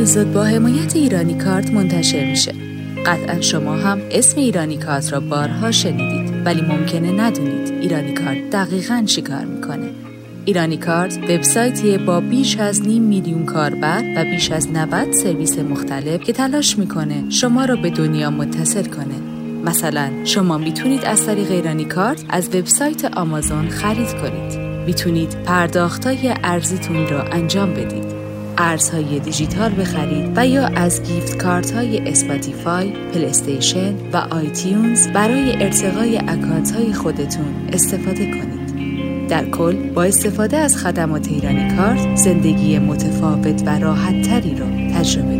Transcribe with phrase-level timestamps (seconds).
[0.00, 2.52] اپیزود با حمایت ایرانی کارت منتشر میشه.
[3.06, 9.02] قطعا شما هم اسم ایرانی کارت را بارها شنیدید ولی ممکنه ندونید ایرانی کارت دقیقا
[9.06, 9.90] چیکار می‌کنه.
[10.44, 16.20] ایرانی کارت وبسایتیه با بیش از نیم میلیون کاربر و بیش از 90 سرویس مختلف
[16.20, 19.14] که تلاش می‌کنه شما را به دنیا متصل کنه.
[19.64, 24.60] مثلا شما می‌تونید از طریق ایرانی کارت از وبسایت آمازون خرید کنید.
[24.86, 28.19] می‌تونید پرداختای ارزیتون را انجام بدید.
[28.60, 36.18] ارزهای دیجیتال بخرید و یا از gift card های Spotify، PlayStation و iTunes برای ارتقای
[36.18, 38.60] account های خودتون استفاده کنید.
[39.28, 44.66] در کل با استفاده از خدمات ایرانی کارت زندگی متفاوت و راحت تری را
[44.98, 45.39] تجربه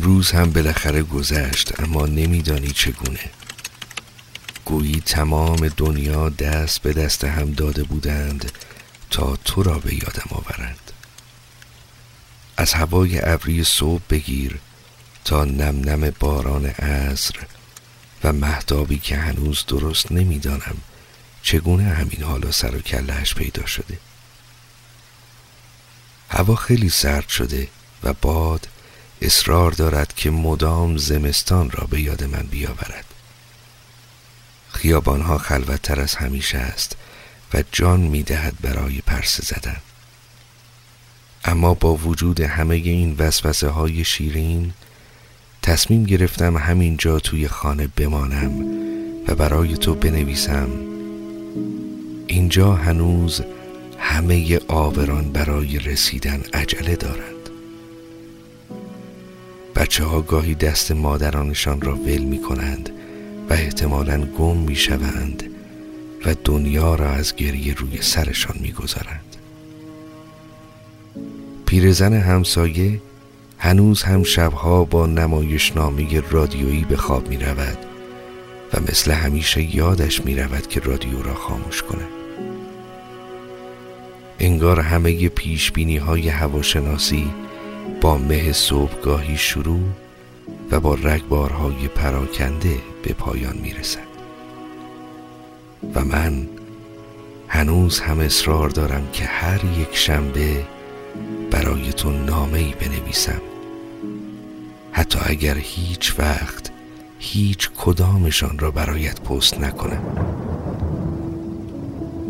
[0.00, 3.30] امروز هم بالاخره گذشت اما نمیدانی چگونه.
[4.64, 8.52] گویی تمام دنیا دست به دست هم داده بودند
[9.10, 10.92] تا تو را به یادم آورند.
[12.56, 14.58] از هوای ابری صبح بگیر
[15.24, 17.34] تا نم نم باران عصر
[18.24, 20.76] و مهدابی که هنوز درست نمی‌دانم
[21.42, 23.98] چگونه همین حالا سر و کلهش پیدا شده.
[26.30, 27.68] هوا خیلی سرد شده
[28.02, 28.68] و باد
[29.20, 33.04] اصرار دارد که مدام زمستان را به یاد من بیاورد.
[34.68, 36.96] خیابانها خلوتتر از همیشه است
[37.54, 39.76] و جان می‌دهد برای پرسه زدن.
[41.44, 44.72] اما با وجود همه این وسوسه های شیرین
[45.62, 48.64] تصمیم گرفتم همینجا توی خانه بمانم
[49.28, 50.68] و برای تو بنویسم.
[52.26, 53.42] اینجا هنوز
[53.98, 57.39] همه آوران برای رسیدن عجله دارند.
[59.80, 62.90] بچه ها گاهی دست مادرانشان را ول می کنند
[63.50, 65.42] و احتمالا گم می شوند
[66.26, 69.36] و دنیا را از گریه روی سرشان می گذارند.
[71.66, 73.00] پیرزن همسایه
[73.58, 77.78] هنوز هم شبها با نمایشنامه رادیویی به خواب می رود
[78.74, 82.08] و مثل همیشه یادش می رود که رادیو را خاموش کند.
[84.40, 87.30] انگار همه پیش بینی های هواشناسی
[88.00, 89.80] با مه صبحگاهی شروع
[90.70, 94.10] و با رگبارهای پراکنده به پایان می‌رسد.
[95.94, 96.48] و من
[97.48, 100.64] هنوز هم اصرار دارم که هر یک شنبه
[101.50, 103.40] برای تو نامه بنویسم.
[104.92, 106.70] حتی اگر هیچ وقت
[107.18, 110.02] هیچ کدامشان را برایت پست نکنم.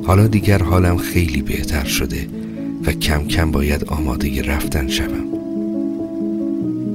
[0.07, 2.29] حالا دیگر حالم خیلی بهتر شده
[2.87, 5.40] و کم کم باید آماده رفتن شوم.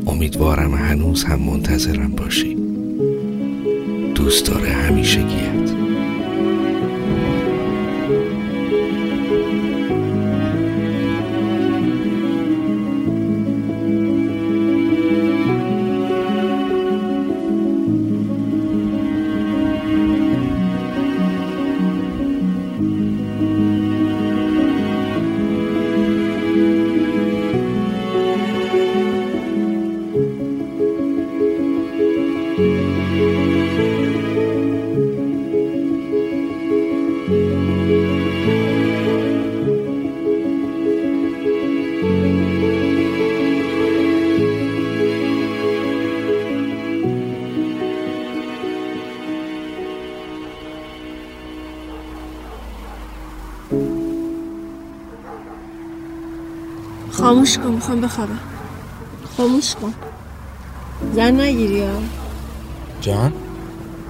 [0.07, 2.55] امیدوارم هنوز هم منتظرم باشی.
[4.16, 5.84] دوست داره همیشگیت.
[57.25, 58.39] خاموش کن می‌خوام بخوابم.
[59.37, 59.93] خاموش کن.
[61.16, 61.99] زن نگیری ها.
[63.01, 63.33] جان؟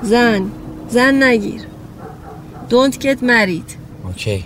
[0.04, 0.52] زن.
[0.90, 1.62] زن نگیر.
[2.70, 4.44] دونت گت مرید اوکی.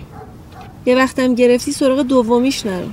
[0.86, 2.88] یه وقتم گرفتی سراغ دومیش نرو.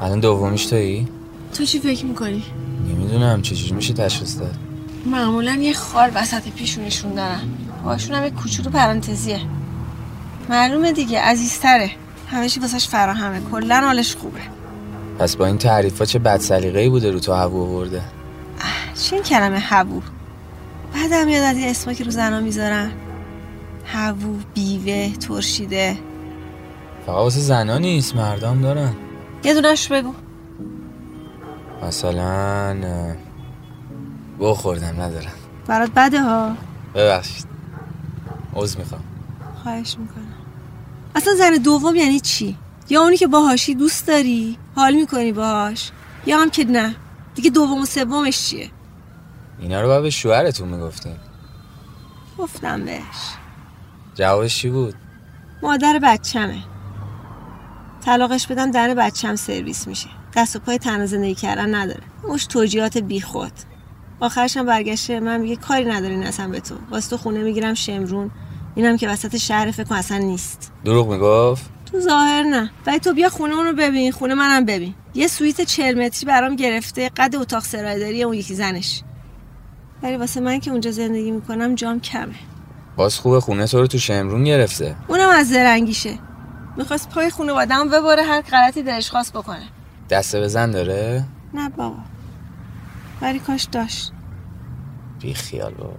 [0.00, 1.08] الان دومیش تویی؟
[1.54, 2.44] تو چی فکر می‌کنی؟
[2.88, 4.54] نمی‌دونم چجوری میشه تشخیص داد؟
[5.06, 7.40] معمولا یه خال وسط پیشونشون دارن
[7.84, 9.40] باشون هم یه کوچولو پرانتزیه.
[10.48, 11.90] معلومه دیگه عزیزتره.
[12.30, 13.40] همه چی واسش فراهمه.
[13.50, 14.59] کلا حالش خوبه.
[15.20, 18.02] پس با این تعریفا چه بد سلیقه‌ای بوده رو تو هوو آورده؟
[19.02, 20.00] چه این کلمه هوو
[20.94, 22.90] بعدم یاد از این اسما که رو زنا می‌ذارن.
[23.86, 25.98] هوو بیوه ترشیده.
[27.06, 28.92] فقط واسه زنا نیست مردم دارن.
[29.44, 30.14] یه دونش بگو.
[31.82, 32.76] مثلا
[34.40, 35.32] بخوردم ندارم.
[35.66, 36.52] برات بده ها.
[36.94, 37.46] ببخشید.
[38.56, 39.02] عوض می‌خوام.
[39.62, 40.34] خواهش می‌کنم.
[41.14, 42.56] اصلا زن دوم یعنی چی؟
[42.90, 45.90] یا اونی که باهاشی دوست داری؟ حال می‌کنی باهاش؟
[46.26, 46.94] یا هم که نه؟
[47.34, 48.70] دیگه دوم و سومش چیه؟
[49.58, 51.16] اینا رو باید به شوهرتون می‌گفتین.
[52.38, 53.34] گفتم بهش.
[54.14, 54.94] جوابش چی بود؟
[55.62, 56.58] مادر بچمه.
[58.04, 60.08] طلاقش بدم در بچم سرویس میشه.
[60.36, 62.02] دست و پای تنها زندگی کردن نداره.
[62.28, 63.52] مش توجیهات بیخود
[64.20, 66.74] آخرش هم برگشته من میگه کاری نداری اصلا به تو.
[66.90, 68.30] واسه تو خونه می‌گیرم شمرون.
[68.74, 70.72] اینم که وسط شهر فکر اصلا نیست.
[70.84, 72.70] دروغ می‌گفت؟ تو ظاهر نه.
[72.86, 74.12] ولی تو بیا خونه اونو ببین.
[74.12, 74.94] خونه منم ببین.
[75.14, 77.08] یه سویت چهل متری برام گرفته.
[77.16, 79.02] قد اتاق سرایداری اون یکی زنش.
[80.02, 82.34] ولی واسه من که اونجا زندگی می‌کنم جام کمه.
[82.96, 84.96] باز خوبه خونه تو رو تو شمرون گرفته.
[85.08, 86.18] اونم از زرنگیشه.
[86.76, 89.64] می‌خواست پای خونه بادم ببره هر غلطی دلش خواست بکنه.
[90.10, 91.96] دسته بزن داره؟ نه بابا.
[93.22, 94.12] ولی کاش داشت.
[95.20, 95.96] بی خیال بابا.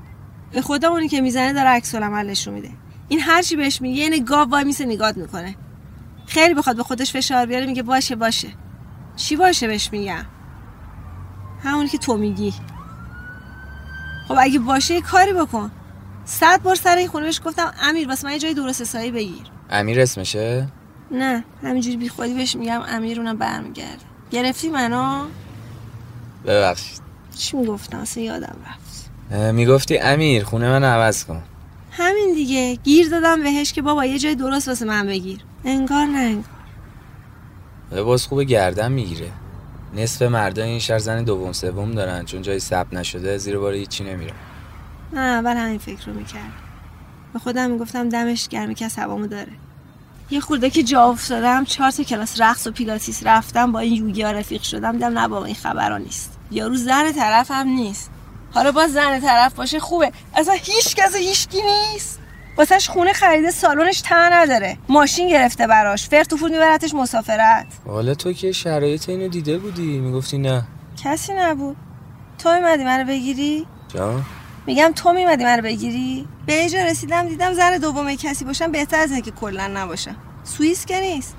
[0.52, 2.70] به خدا اونی که می‌زنه داره عکس العمل نشون میده.
[3.08, 5.56] این هر چی بهش میگه یه گاو وای میسه نگات می‌کنه.
[6.26, 8.48] خیلی بخواد به خودش فشار بیاره میگه باشه باشه.
[9.16, 10.26] چی باشه بهش میگم
[11.64, 12.54] همونی که تو میگی.
[14.28, 15.72] خب اگه باشه یه کاری بکن.
[16.26, 19.44] صد بار سر این خونه بهش گفتم امیر واسه من یه جای درست حسابی بگیر.
[19.70, 20.68] امیر اسمشه؟
[21.12, 24.06] نه همینجوری بی خودی بهش میگم امیر اونم برمیگرده.
[24.32, 25.26] گرفتی منو؟
[26.46, 27.02] ببخشید.
[27.38, 29.12] چی می‌گفتم؟ اصلا یادم رفت.
[29.54, 31.44] می‌گفتی امیر خونه من عوض کن.
[31.92, 32.76] همین دیگه.
[32.76, 35.40] گیر دادم بهش که بابا یه جای درست واسه من بگیر.
[35.66, 36.08] انگار
[37.92, 39.32] ولی باز خوبه گردن می‌گیره.
[39.96, 42.26] نصف مردای این شهر زن دوم سوم دارن.
[42.26, 44.34] چون جایی ثبت نشده زیر بار هیچی نمیره.
[45.14, 46.52] نه اول همین فکر رو می‌کرد
[47.34, 49.52] به خودم می‌گفتم دمش گرمی که هوامو داره.
[50.32, 54.32] یه خورده که جا افتادم چهار تا کلاس رقص و پیلاتیس رفتم با این یوگیا
[54.32, 54.92] رفیق شدم.
[54.92, 56.38] دیدم نه بابا این خبرها نیست.
[56.52, 58.12] یارو زن طرف هم نیست.
[58.54, 60.12] حالا باز زن طرف باشه خوبه.
[60.36, 62.21] اصلا هیچ کس هیچکی نیست.
[62.58, 64.78] واسهش خونه خریده سالنش ته نداره.
[64.90, 66.10] ماشین گرفته براش.
[66.10, 67.66] فرت و فور میبرتش مسافرت.
[67.88, 70.00] حالا تو که شرایط اینو دیده بودی.
[70.00, 70.64] می‌گفتی نه.
[71.04, 71.78] کسی نبود.
[72.38, 74.26] تو میمدی منو بگیری؟ جان؟
[74.66, 78.98] میگم تو میمدی منو بگیری؟ به یه جا رسیدم دیدم زن دوم کسی باشم بهتر
[78.98, 80.16] از اینه که کلا نباشم.
[80.44, 81.36] سوئیس که نیست.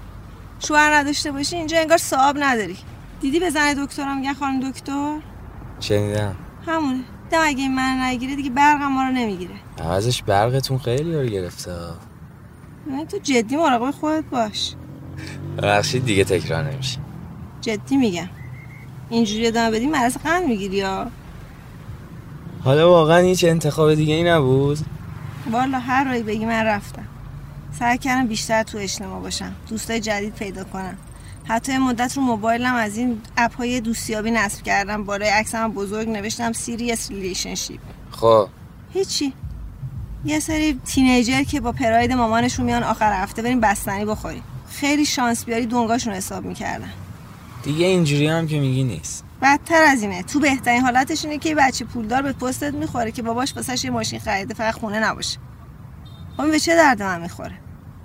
[0.58, 2.78] شوهر نداشته باشی اینجا انگار صاحب نداری.
[3.20, 5.16] دیدی به زن دکترم میگن خانم دکتر؟
[5.80, 6.36] شنیدم
[6.66, 7.04] همونه.
[7.32, 9.54] دیدم اگه این من نگیره دیگه برقم ما رو نمی‌گیره.
[9.78, 11.70] عوضش برقتون خیلی رو گرفته.
[12.90, 14.74] نه تو جدی مراقب خودت باش.
[15.58, 16.98] ببخشید دیگه تکرار نمیشه.
[17.60, 18.28] جدی میگم.
[19.10, 21.10] اینجوری ادامه بدی مرض قند می‌گیری یا؟
[22.64, 24.78] حالا واقعا هیچ انتخاب دیگه ای نبود.
[25.50, 27.06] والا هر راهی بگی من رفتم.
[27.78, 29.52] سعی کردم بیشتر تو اجتماع باشم.
[29.68, 30.96] دوستای جدید پیدا کنم.
[31.44, 35.04] حتی مدت رو موبایلم از این app های دوستیابی نصب کردم.
[35.04, 37.80] بالای عکسم بزرگ نوشتم serious relationship.
[38.10, 38.48] خب.
[38.92, 39.32] هیچی.
[40.24, 44.42] یه سری teenager که با پراید مامانشون میان آخر هفته بریم بستنی بخوریم.
[44.70, 46.92] خیلی شانس بیاری دونگاشون حساب می‌کردن.
[47.62, 49.24] دیگه اینجوری هم که میگی نیست.
[49.42, 50.22] بدتر از اینه.
[50.22, 53.90] تو بهترین حالتش اینه که یه بچه پولدار به پستت می‌خوره که باباش واسش یه
[53.90, 55.38] ماشین خریده فقط خونه نباشه.
[56.38, 57.54] اون به چه درد من می‌خوره؟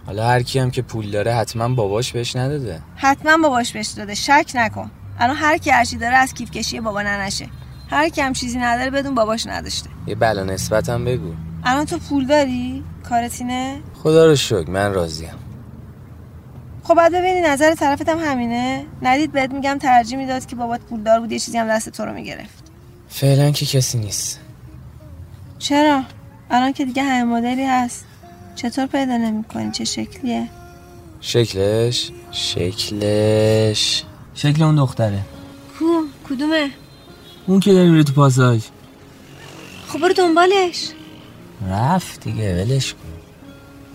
[0.08, 2.82] حالا هر کی هم که پول داره حتما باباش بهش نداده.
[2.96, 4.16] حتما باباش بهش داده.
[4.16, 4.92] شک نکن.
[5.20, 7.48] الان هر کی هرچی داره از کیف کشی بابا ننشه.
[7.90, 9.90] هر کی هم چیزی نداره بدون باباش نداشته.
[10.08, 11.34] یه بلا نسبت هم بگو.
[11.64, 15.34] الان تو پول داری؟ کارت اینه؟ خدا رو شکر من راضیم.
[16.84, 18.86] خب بعد ببینی نظر طرفت هم همینه.
[19.02, 22.14] ندید بهت میگم ترجیح می‌داد که بابات پولدار بود یه چیزی هم دست تو رو
[22.14, 22.64] می‌گرفت.
[23.10, 24.40] فعلا که کسی نیست.
[25.60, 26.04] چرا؟
[26.52, 28.06] الان که دیگه همه مدلی هست.
[28.58, 30.48] چطور پیدا نمی‌کنی؟ چه شکلیه؟
[31.22, 34.04] شکلش؟ شکلش.
[34.36, 35.20] شکل اون دختره.
[35.80, 35.86] کو؟
[36.30, 36.70] کدومه؟
[37.48, 38.62] اون که داری میره تو پاساژ
[39.88, 40.90] خب برو دنبالش.
[41.72, 43.00] رفت دیگه ولش کن.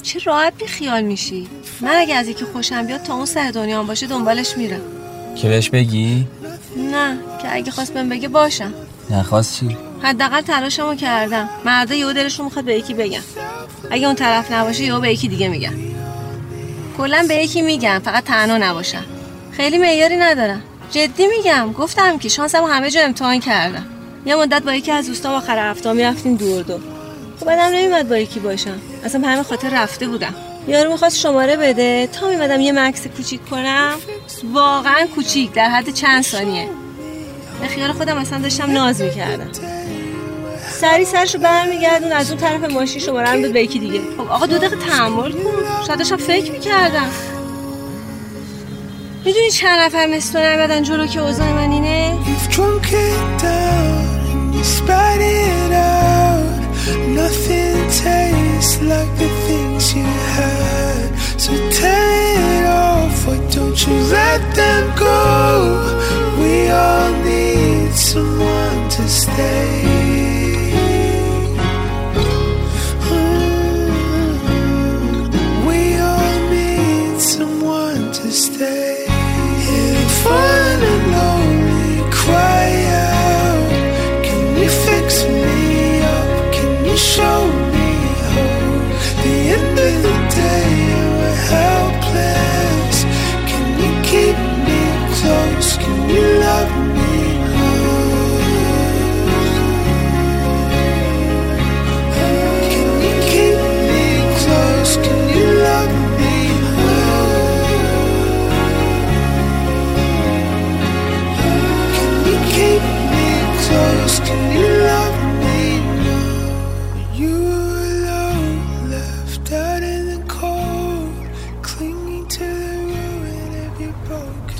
[0.02, 1.48] چه راحت بی خیال میشی.
[1.80, 4.80] من اگه از یکی خوشم بیاد تا اون سر دنیا هم باشه دنبالش میرم.
[5.36, 6.26] که بهش بگی؟
[6.76, 8.74] نه که اگه خواست بهم بگه باشم.
[9.10, 11.48] نخواست چی؟ حداقل تلاشمو کردم.
[11.64, 13.20] مردا یهو دلشون می‌خواد به یکی بگم
[13.90, 15.72] اگه اون طرف نباشه یهو به یکی دیگه میگم
[16.96, 19.04] کلا به یکی میگم فقط تنها نباشم
[19.52, 23.86] خیلی معیاری ندارم جدی میگم گفتم که شانسمو همه جا امتحان کردم.
[24.26, 26.80] یه مدت با یکی از دوستام آخر هفته می‌رفتیم دور دور
[27.40, 28.80] خب بعدم نمیمد با یکی باشم.
[29.04, 30.34] اصلا همین خاطر رفته بودم.
[30.68, 32.06] یارو می‌خواست شماره بده.
[32.06, 33.94] تا میمدم یه مکس کوچیک کنم
[34.52, 36.68] واقعا کوچیک در حد چند ثانیه.
[37.60, 39.50] به خیال خودم اصلا داشتم ناز می‌کردم.
[40.82, 44.00] سری سرشو برمیگردون از اون طرف ماشین شماره رو داد به یکی دیگه.
[44.16, 45.38] خب آقا دو دقیقه تحمل کن.
[45.86, 47.10] شاید داشتم فکر می‌کردم.
[49.24, 52.92] می‌دونی چند نفر مثل تو نمیدن جلو که اوضاع من اینه؟ You've drunk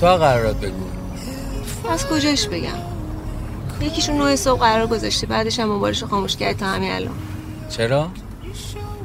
[0.03, 0.83] تو قرارات بگو.
[1.89, 2.69] از کجاش بگم؟
[3.81, 7.13] یکیشون نوع صبح قرار گذاشته بعدش هم موبایلشو خاموش کرد تا همین الان.
[7.69, 8.09] چرا؟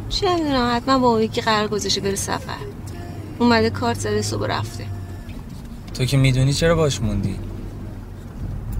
[0.08, 2.56] چه می‌دونم حتما با اون یکی قرار گذاشته بره سفر.
[3.38, 4.84] اومده کارت زده صبح رفته.
[5.94, 7.38] تو که می‌دونی چرا باش موندی؟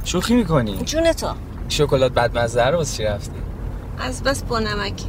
[0.05, 1.35] شوخی می‌کنی؟ جون تو.
[1.69, 3.33] شکلات بدمزه رو واسه چی رفتی؟
[3.99, 5.03] از بس با نمک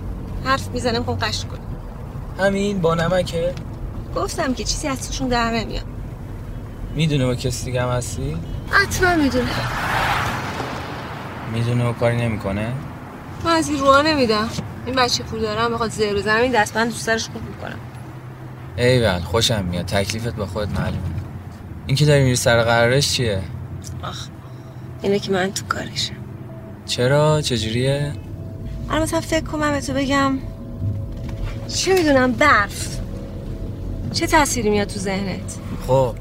[0.45, 3.53] حرف می‌زنم می‌خوام قش کنم همین با نمکه؟
[4.15, 5.85] گفتم که چیزی از توشون در نمیاد.
[6.99, 8.37] می‌دونه با کسی دیگه هم هستی؟
[8.69, 9.49] حتما می‌دونه.
[11.53, 12.73] می‌دونه و کاری نمی‌کنه؟
[13.45, 14.49] من از این روها نمیدم
[14.85, 17.79] این بچه پول دارم بخواد زیر بزنم این دستبند دوست سرش خوب می‌کنم
[18.77, 19.85] ایول خوشم میاد.
[19.85, 21.01] تکلیفت با خودت معلومه.
[21.87, 23.41] این که داری میری سر قرارش چیه؟
[24.03, 24.27] آخ
[25.01, 26.13] اینه که من تو کارشم
[26.85, 28.13] چرا؟ چجوریه؟
[28.89, 30.39] الان مثلا فکر کنم به تو بگم.
[31.67, 32.99] چه می‌دونم برف.
[34.13, 36.15] چه تأثیری میاد تو ذهنت؟ خب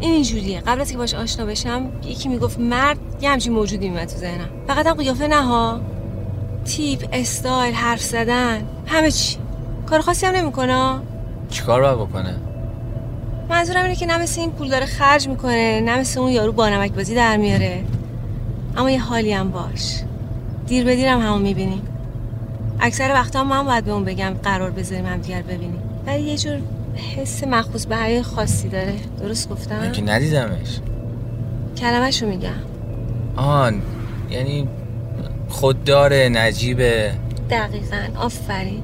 [0.00, 4.08] این اینجوریه قبل از که باش آشنا بشم یکی می‌گفت مرد یه همچین موجودی میاد
[4.08, 4.48] تو ذهنم.
[4.66, 5.80] فقط هم قیافه نه ها.
[6.64, 9.36] تیپ استایل حرف زدن همه چی.
[9.86, 11.00] کار خاصی هم نمی‌کنه.
[11.50, 12.36] چیکار باید بکنه؟
[13.48, 16.68] منظورم اینه که نه مثل این پول داره خرج می‌کنه نه مثل اون یارو با
[16.68, 17.84] نمک بازی در میاره.
[18.76, 20.00] اما یه حالی هم باش.
[20.66, 21.82] دیر به دیرم همون می‌بینیم
[22.80, 25.82] اکثر وقتا من باید به اون بگم قرار بذاریم هم دیگر ببینیم.
[26.06, 26.58] ولی یه جور
[27.16, 28.94] حس مخصوص به خاصی داره.
[29.20, 30.80] درست گفتم؟ من که ندیدمش.
[31.76, 32.50] کلمه‌شو میگم.
[33.36, 33.82] آن
[34.30, 34.68] یعنی
[35.48, 37.10] خودداره نجیبه
[37.50, 38.82] دقیقا آفرین.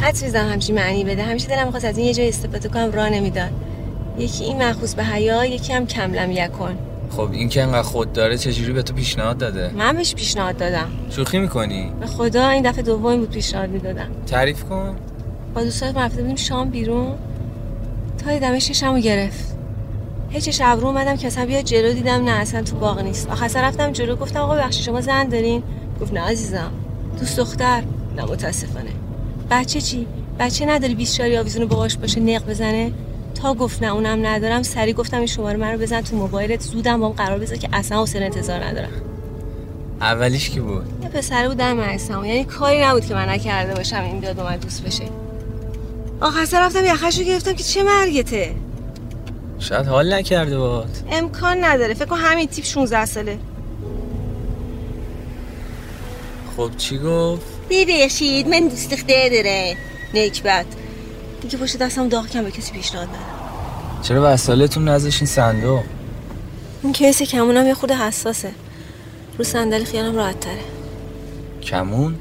[0.00, 1.22] حد میزم همچین معنی بده.
[1.22, 3.50] همیشه دلم می‌خواست از این یه جای استفاده کنم راه نمی‌داد.
[4.18, 6.78] یکی این مخصوص به حیا یکی هم کم لم یکن.
[7.10, 10.88] خب این که انقدر خودداره چجوری به تو پیشنهاد داده؟ من بهش پیشنهاد دادم.
[11.10, 14.08] شوخی می‌کنی؟ به خدا این دفعه دومی بود پیشنهاد می‌دادم.
[14.26, 14.96] تعریف کن.
[15.54, 17.14] با دوستات رفته بودیم شام بیرون.
[18.24, 19.56] تا دیدم ششمو گرفت.
[20.30, 23.28] هیچ شب رو اومدم که اصلا بیا جلو دیدم نه اصلا تو باغ نیست.
[23.28, 25.62] آخر سر رفتم جلو گفتم آقا بخشی شما زن دارین؟
[26.00, 26.70] گفت نه عزیزم.
[27.20, 27.82] دوست دختر؟
[28.16, 28.90] نه متاسفانه.
[29.50, 30.06] بچه چی؟
[30.38, 32.92] بچه نداری 20 شاری آویزونو باهاش باشه نق بزنه؟
[33.34, 34.62] تا گفت نه اونم ندارم.
[34.62, 36.60] سری گفتم این شماره من رو بزن تو موبایلت.
[36.60, 38.92] زودم بام قرار بذار که اصلا حوصله انتظار ندارم.
[40.00, 44.20] اولیش کی بود؟ یه پسره بود در یعنی کاری نبود که من نکرده باشم این
[44.20, 45.04] بیاد با من دوست بشه.
[46.20, 48.54] آخر سر رفتم یخش رو گرفتم که چه مرگته؟
[49.58, 50.90] شاید حال نکرده باد.
[51.10, 51.94] امکان نداره.
[51.94, 53.38] فکر کن همین تیپ 16 ساله.
[56.56, 59.76] خب چی گفت؟ ببخشید من دوست دختر داره
[60.14, 60.66] نکبت
[61.40, 65.82] دیگه پشت دستم داغ کم به کسی پیشنهاد ندارم چرا وسالتون نذاشین صندوق؟
[66.82, 68.50] این کیس کمونم یه خود حساسه.
[69.38, 70.58] رو صندلی خیالم راحت تره
[71.62, 72.14] کمون؟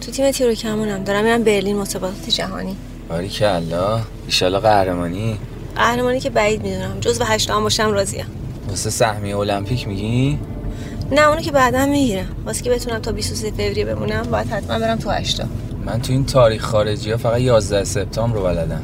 [0.00, 1.04] تو تیم تیرو کمونم.
[1.04, 2.76] دارم میرم برلین مسابقات جهانی.
[3.10, 4.02] باریکلا الله.
[4.26, 5.38] ایشالا قهرمانی.
[5.76, 7.00] قهرمانی که بعید می‌دونم.
[7.00, 8.26] جز به هشتم باشم راضیم.
[8.68, 10.38] واسه سهمیه المپیک میگی؟
[11.12, 12.26] نه اونو که بعدا می‌گیرم.
[12.46, 15.44] واسه که بتونم تا 23 فوریه بمونم باید حتما برم تو هشتا
[15.86, 18.82] من تو این تاریخ خارجی ها فقط 11 سپتامبر رو بلدم.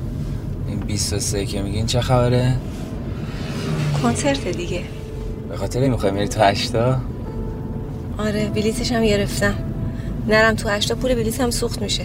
[0.69, 2.57] این 23 که میگین چه خبره؟
[4.03, 4.81] کنسرت دیگه.
[5.49, 6.97] به خاطر این می‌خوای میری تو هشتا
[8.19, 9.55] آره بلیتش هم گرفتم.
[10.29, 12.05] نرم تو هشتا پول بلیتم سوخت میشه.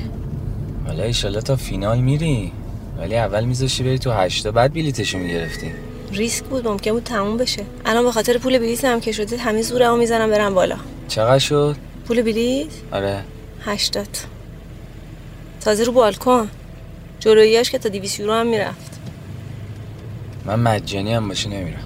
[0.91, 2.51] حالا ایشالا تا فینال میری.
[2.97, 5.71] ولی اول میذاشی بری تو هشتا بعد بلیتشو می‌گرفتی.
[6.11, 7.63] ریسک بود ممکن بود تموم بشه.
[7.85, 10.75] الان به خاطر پول بلیتم که شده همه زورمو می‌زنم برم بالا.
[11.07, 11.75] چقدر شد؟
[12.07, 13.23] پول بلیت؟ آره.
[13.65, 14.07] هشتاد.
[15.61, 16.47] تازه رو بالکن.
[17.19, 18.99] جلوییاش که تا دیویس یورو هم می‌رفت.
[20.45, 21.83] من مجانی هم باشه نمیرم.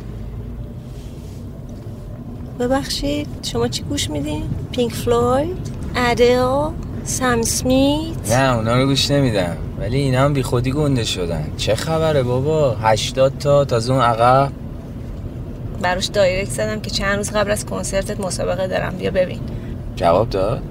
[2.60, 6.70] ببخشید شما چی گوش میدین؟ پینک فلوید؟ ادل؟
[7.06, 9.58] سم سمیت؟ نه اونا رو گوش نمیدم.
[9.80, 11.48] ولی اینا هم بی خودی گنده شدن.
[11.58, 14.52] چه خبره بابا؟ هشتاد تا تازه اون عقب.
[15.82, 18.96] براش دایرکت زدم که چند روز قبل از کنسرتت مسابقه دارم.
[18.98, 19.40] بیا ببین.
[19.96, 20.62] جواب داد؟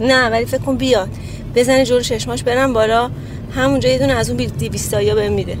[0.00, 1.08] نه ولی فکر کن بیاد.
[1.54, 3.10] بزنه جلو چشماش برم بالا.
[3.54, 5.58] همونجا یه دونه از اون دیویستایی بهم میده.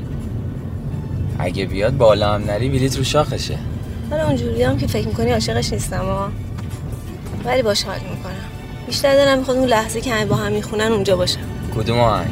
[1.38, 3.58] اگه بیاد بالا هم نری بلیت رو شاخشه.
[4.10, 6.28] حالا اونجوری هم که فکر می‌کنی عاشقش نیستم ها
[7.44, 8.49] ولی باش حال می‌کنم.
[8.90, 11.40] بیشتر دلم می‌خواد اون لحظه که با هم می‌خونن اونجا باشم.
[11.76, 12.30] کدوم آهنگ؟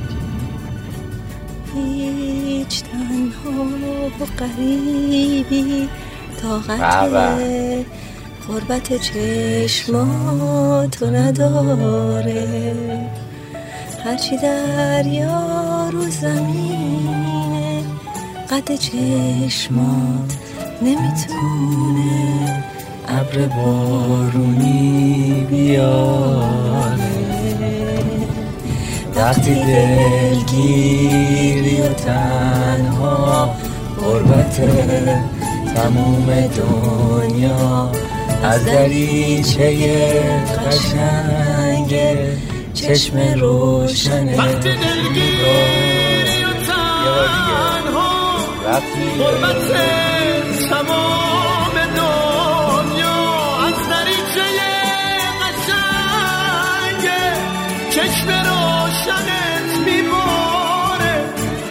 [1.74, 3.64] هیچ تنها
[4.20, 5.88] و قریبی
[6.42, 7.14] طاقت.
[8.48, 12.74] غربت چشماتو نداره.
[14.04, 17.84] هرچی دریا رو زمینه
[18.50, 20.32] قد چشمات
[20.82, 22.64] نمی‌تونه
[23.08, 26.98] ابر بارونی بیاره.
[29.16, 31.00] وقتی دلگیری
[31.80, 33.54] و تنها
[34.00, 34.60] غربت
[35.74, 37.90] تموم دنیا
[38.42, 39.70] از دریچه
[40.66, 41.94] قشنگ
[42.74, 49.68] چشم روشن وقتی دلگیری و تنها وقتی غربت
[58.98, 61.14] روشنت میباره.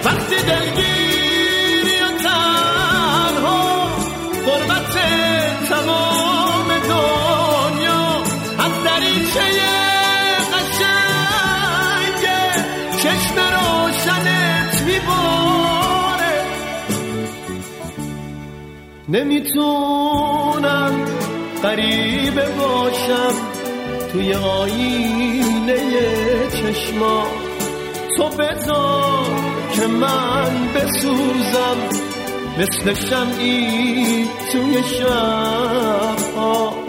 [0.05, 3.89] وقتی دلگیری و تنها
[4.45, 4.93] غربت
[5.69, 8.05] تمام دنیا
[8.59, 9.45] از دریچه
[10.53, 12.23] قشنگ
[12.99, 16.35] چشم روشنت میباره.
[19.09, 20.91] نمی‌تونم
[21.63, 23.33] غریبه باشم
[24.11, 25.77] توی آینه
[26.67, 27.27] چشما
[28.17, 29.25] تو بذار
[29.75, 31.77] که من بسوزم
[32.57, 36.86] مثل شمعی توی شبات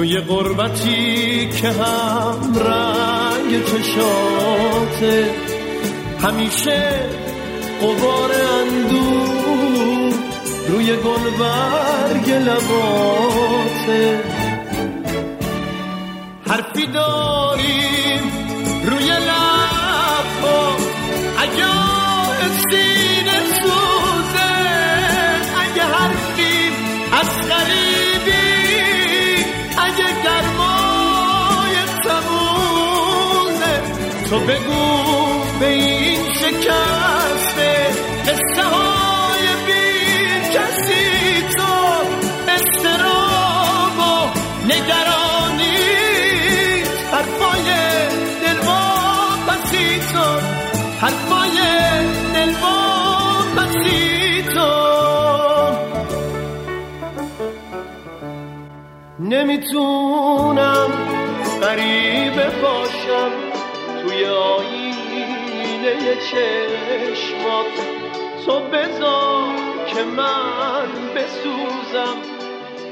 [0.00, 5.30] توی غربتی که هم رنگ چشاته
[6.22, 7.00] همیشه
[7.82, 9.24] قبار اندو
[10.68, 14.20] روی گلبرگ لباته
[16.46, 18.22] حرفی داریم
[18.84, 19.39] روی لبها
[51.00, 51.56] حرفای
[52.34, 52.52] دل
[53.56, 54.70] پسی تو
[59.20, 60.90] نمی‌تونم
[61.62, 63.30] غریبه باشم
[64.02, 67.66] توی آینه چشمات.
[68.46, 69.54] تو بذار
[69.86, 72.16] که من بسوزم.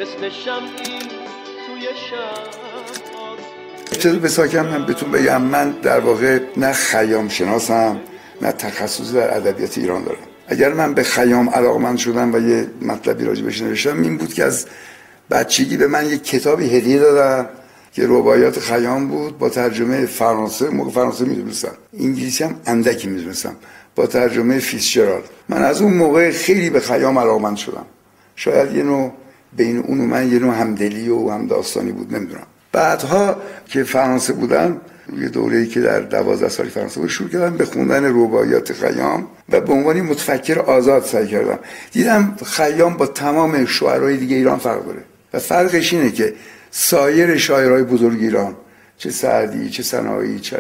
[0.00, 0.98] مثل شمعی
[1.66, 2.67] توی شبات
[4.06, 8.00] ابتدا به من بهتون بگم من در واقع نه خیام شناسم
[8.42, 10.18] نه تخصصی در ادبیات ایران دارم.
[10.48, 14.44] اگر من به خیام علاقمند شدم و یه مطلبی راجع بهش نوشتم این بود که
[14.44, 14.66] از
[15.30, 17.48] بچگی به من یک کتابی هدیه دادن
[17.92, 21.72] که رباعیات خیام بود با ترجمه فرانسه موقع فرانسه می‌دونستم.
[22.00, 23.56] انگلیسی هم اندکی می‌دونستم.
[23.94, 27.86] با ترجمه فیسچرال من از اون موقع خیلی به خیام علاقمند شدم.
[28.36, 29.12] شاید یه نوع
[29.56, 32.46] بین اون و من یه نوع همدلی و هم داستانی بود نمی‌دونم.
[32.72, 34.80] بعدها که فرانسه بودم
[35.16, 39.60] یه دوره‌ای که در دوازده سالی فرانسه بود شروع کردم به خوندن رباعیات خیام و
[39.60, 41.58] به عنوان متفکر آزاد سعی کردم.
[41.92, 45.02] دیدم خیام با تمام شعرهای دیگه ایران فرق داره
[45.32, 46.34] و فرقش اینه که
[46.70, 48.54] سایر شاعرهای بزرگ ایران
[48.98, 50.56] چه سعدی چه سنایی چه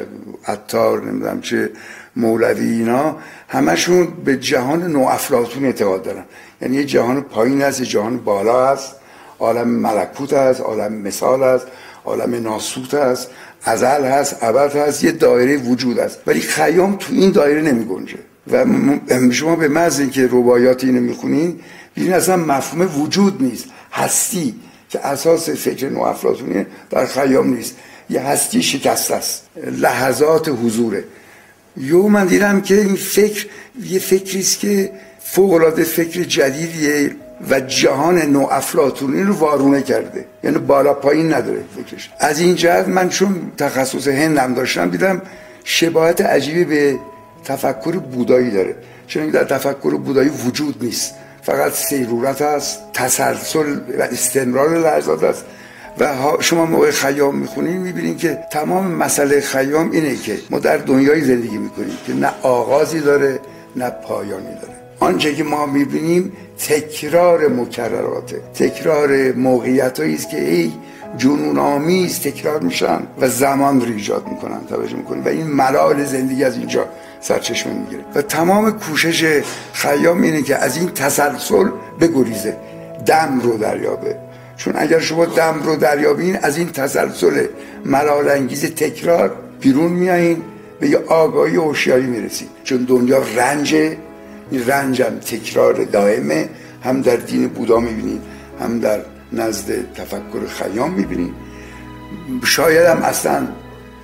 [0.46, 1.70] عطار نمی‌دونم چه
[2.16, 3.16] مولوی اینا
[3.48, 6.24] همشون به جهان نوافلاطون اعتقاد دارن.
[6.62, 8.94] یعنی جهان پایین هست جهان بالا هست
[9.38, 11.66] عالم ملکوت هست عالم مثال هست.
[12.08, 13.28] عالم ناسوت هست
[13.62, 18.18] ازل هست ابد هست یه دایره وجود هست ولی خیام تو این دایره نمی گنجه.
[18.50, 18.64] و
[19.32, 21.60] شما به محض اینکه رباعیات اینو می‌خونین
[21.96, 23.64] ببینید اصلا مفهوم وجود نیست.
[23.92, 24.54] هستی
[24.90, 27.76] که اساس فکر نوافلاطونی در خیام نیست.
[28.10, 29.42] یه هستی شکسته است.
[29.56, 31.04] لحظات حضوره.
[31.76, 33.46] یو من دیدم که این فکر
[33.84, 34.92] یه فکری است که
[35.24, 37.16] فوق العاده فکر جدیدیه.
[37.50, 40.24] و جهان نو افلاطونی رو وارونه کرده.
[40.44, 42.10] یعنی بالا پایین نداره فکرش.
[42.18, 45.22] از این جهت من چون تخصص هندم داشتم دیدم
[45.64, 46.98] شباهت عجیبی به
[47.44, 48.74] تفکر بودایی داره.
[49.06, 51.14] چون در تفکر بودایی وجود نیست.
[51.42, 55.44] فقط سیرورت است تسلسل و استمرار لحظات است.
[55.98, 56.08] و
[56.40, 61.58] شما موقع خیام می‌خونین می‌بینین که تمام مسئله خیام اینه که ما در دنیای زندگی
[61.58, 63.40] می‌کنیم که نه آغازی داره
[63.76, 64.87] نه پایانی داره.
[65.00, 66.32] آنچه که ما می‌بینیم
[66.68, 68.40] تکرار مکرراته.
[68.54, 70.72] تکرار موقعیت است که ای
[71.16, 74.60] جنون آمیز تکرار میشن و زمان رو ایجاد می‌کنن.
[74.68, 76.88] توجه می‌کنن و این ملال زندگی از اینجا
[77.20, 78.04] سرچشمه می‌گیره.
[78.14, 81.68] و تمام کوشش خیام اینه که از این تسلسل
[82.00, 82.56] بگریزه.
[83.06, 84.16] دم رو دریابه.
[84.56, 87.46] چون اگر شما دم رو دریابین از این تسلسل
[87.84, 90.42] ملال انگیز تکرار بیرون میایین
[90.80, 93.96] به یه آگاهی و هوشیاری می‌رسید چون دنیا رنجه
[94.50, 96.48] این رنج هم تکرار دائمه
[96.84, 98.22] هم در دین بودا می‌بینید
[98.60, 99.00] هم در
[99.32, 101.34] نزد تفکر خیام می‌بینید
[102.44, 103.48] شاید هم اصلا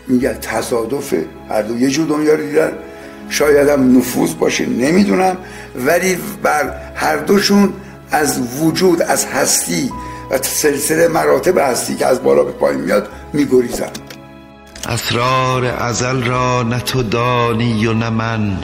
[0.09, 2.73] میگه تصادفه هر دو یه جور دنیا رو دیدن.
[3.29, 5.37] شاید هم نفوذ باشه نمی‌دونم.
[5.77, 7.73] ولی بر هر دوشون
[8.11, 9.91] از وجود از هستی
[10.31, 13.91] و سلسله مراتب هستی که از بالا به پایین میاد میگریزن.
[14.89, 18.59] اسرار ازل را نه تو دانی و نه من.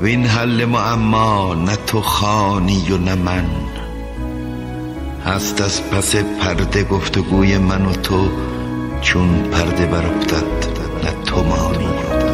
[0.00, 3.44] وین حل معما نه تو خانی و نه من.
[5.26, 8.28] هست از پس پرده گفتگوی من و تو
[9.00, 10.44] چون پرده برافتد
[11.04, 12.27] نه تو مانی نه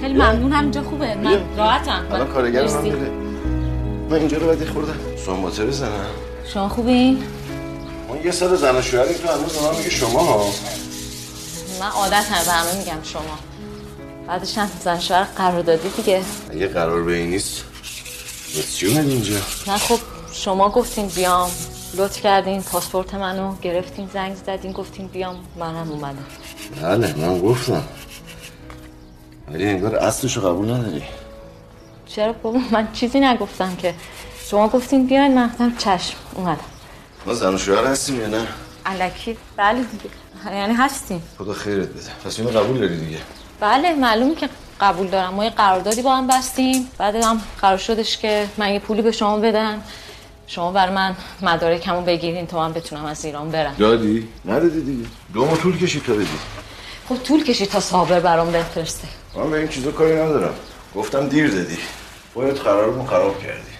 [0.00, 1.14] خیلی ممنون همینجا خوبه.
[1.14, 2.06] من راحتم.
[2.12, 2.82] الان کارگر من.
[2.82, 3.10] میره.
[4.10, 4.96] من اینجا رو باید خوردم.
[5.26, 6.06] سنباته بزنم؟
[6.54, 7.22] شما خوبین؟
[8.08, 10.44] ما یه سال زن و تو هنوز من میگه شما ها.
[11.80, 13.38] من عادت هم به همه میگم شما.
[14.28, 16.22] بعدش هم زن شوهر قرار دادی دیگه.
[16.50, 17.64] اگه قرار به این نیست
[18.74, 19.98] چی اومد اینجا؟ نه خب
[20.32, 21.50] شما گفتین بیام.
[21.96, 25.36] لطف کردین پاسپورت منو گرفتین زنگ زدین گفتین بیام.
[25.56, 26.26] منم اومدم.
[26.82, 27.82] بله من گفتم.
[29.52, 31.02] ولی انگار اصلشو قبول نداری.
[32.06, 33.94] چرا بابا؟ من چیزی نگفتم که.
[34.46, 36.16] شما گفتین بیاین من گفتم چشم.
[36.34, 36.60] اومدم.
[37.26, 38.46] ما زن و شوهر هستیم یا نه؟
[38.86, 39.36] الکی.
[39.56, 40.04] بله دیگه.
[40.56, 42.00] یعنی هستین خدا خیرت بده.
[42.24, 43.18] پس اینو قبول داری دیگه؟
[43.60, 44.48] بله معلوم که
[44.80, 45.34] قبول دارم.
[45.34, 46.88] ما یه قراردادی با هم بستیم.
[46.98, 49.82] بعد هم قرار شدش که من یه پولی به شما بدن
[50.46, 53.74] شما بر من مدارکمو بگیرین تا من بتونم از ایران برم.
[53.78, 55.08] دادی؟ ندادی دیگه.
[55.34, 56.26] دو ما طول کشید تا بدی.
[57.08, 59.08] خب طول کشید تا صابر برام بفرسته.
[59.36, 60.54] من به این چیزا کاری ندارم.
[60.94, 61.78] گفتم دیر دادی
[62.34, 63.70] باید قرارمون خراب کردی.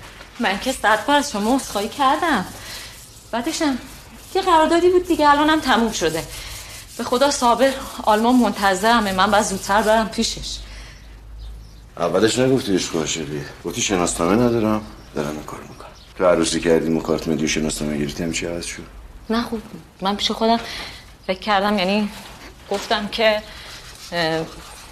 [0.40, 2.44] من که صد بار از شما عذرخواهی کردم.
[3.30, 3.78] بعدشم
[4.34, 6.22] یه قراردادی بود دیگه الانم تموم شده.
[6.98, 9.12] به خدا صابر آلمان منتظرمه.
[9.12, 10.58] من باید زودتر برم پیشش.
[11.96, 13.44] اولش نگفتی عشق عاشقی.
[13.64, 14.82] گفتی شناسنامه ندارم.
[15.14, 15.88] دارم کار می‌کنم.
[16.18, 18.82] تو عروسی کردیم و کارت ملی و شناسنامه هم چی عوض شد؟
[19.30, 19.62] نه خوب
[20.00, 20.60] من پیش خودم
[21.26, 22.08] فکر کردم یعنی
[22.70, 23.42] گفتم که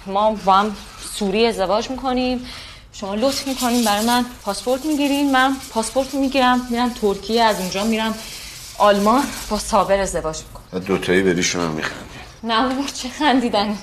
[0.05, 0.75] ما با هم
[1.15, 2.45] سوری ازدواج می‌کنیم.
[2.93, 5.31] شما لطف می‌کنیم برای من پاسپورت می‌گیرین.
[5.31, 8.15] من پاسپورت می‌گیرم میرم ترکیه از اونجا میرم
[8.77, 10.79] آلمان با صابر ازدواج می‌کنم.
[10.79, 13.77] دوتایی بریشون هم میخندی نه بابا چه خندیدنی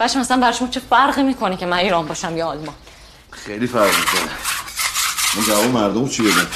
[0.00, 2.74] بچه مثلا برای شما چه فرقی می‌کنه که من ایران باشم یا آلمان؟
[3.30, 4.30] خیلی فرق می‌کنه.
[5.36, 6.46] من جواب مردمو چی بدم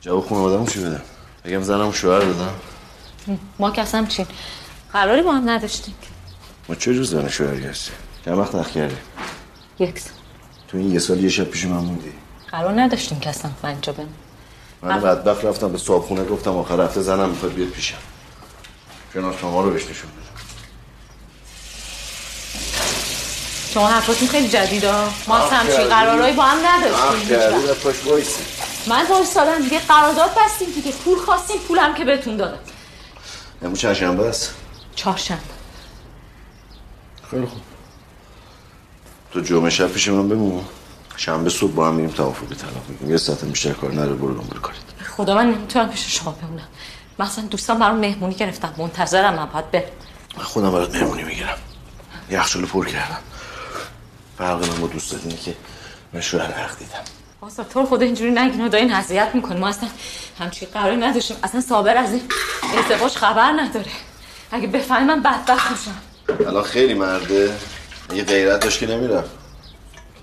[0.00, 1.02] جواب خانواده‌مو چی بدم
[1.44, 2.54] بگم زنم شوهر بدم
[3.58, 4.26] ما که اصلا چین
[4.92, 5.94] قراری با هم نداشتیم.
[6.68, 7.90] ما چه جور زن و شوهری هستی
[8.24, 8.96] چند وقت نخ کردی؟
[9.78, 10.12] یک سال.
[10.68, 12.12] تو این یه سال یه شب پیش من موندی
[12.50, 14.08] قرار نداشتیم که اصلا اینجا بمون
[14.82, 17.96] من بدبخت رفتم به صابخونه گفتم آخر هفته زنم می‌خواد بیاد پیشم.
[19.14, 20.42] شناسنامه رو بهش نشون بدم
[23.74, 24.92] شما حرفاتون خیلی جدیده
[25.28, 27.38] ما اصلا همچین قرارهایی با هم نداشتیم
[28.86, 32.58] من وایسادم دیگه قرارداد بستیم دیگه پول خواستیم پولم که بهتون دادم.
[33.62, 34.54] امروز چند شنبه است؟
[34.94, 35.57] چهارشنبه.
[37.30, 37.60] خیلی خوب.
[39.32, 40.64] تو جمعه شب پیش من بمون.
[41.16, 43.10] شنبه صبح با هم میریم توافقی طلاق میگیم.
[43.10, 44.76] یه ساعت بیشتر کار نره برو دنبال کارت.
[45.16, 46.68] خدا من نمی‌تونم پیش شما بمونم.
[47.18, 49.46] مثلا دوستان برام مهمونی گرفتم منتظرم من.
[49.46, 49.82] باید برم.
[50.36, 51.58] من خودم برات مهمونی می‌گیرم.
[52.30, 53.18] یخچال پر کردم.
[54.38, 55.54] فرق من با دوستات اینه که
[56.12, 57.04] من شوهر حق دیدم.
[57.40, 59.60] آسا تو خدا اینجوری نگین و دارین اذیت می‌کنی.
[59.60, 59.88] ما اصلا
[60.38, 61.36] همچین قراری نداشتیم.
[61.42, 62.22] اصلا صابر از این
[62.78, 63.90] ازدواج خبر نداره.
[64.50, 65.94] اگه بفهمی من بدبخت میشم.
[66.28, 67.50] الان خیلی مرده.
[68.14, 69.24] یه غیرت داشت که نمیرم